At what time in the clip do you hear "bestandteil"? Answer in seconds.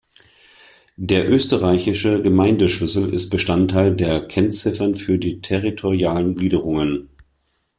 3.29-3.95